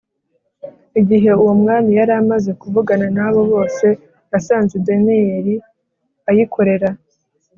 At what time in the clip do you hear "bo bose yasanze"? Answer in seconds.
3.33-4.75